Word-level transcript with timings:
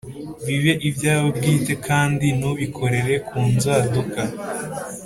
bibe 0.45 0.73
ibyawe 0.89 1.27
bwite, 1.37 1.73
kandi 1.87 2.25
ntubikorere 2.37 3.13
ku 3.27 3.37
nzaduka 3.53 4.21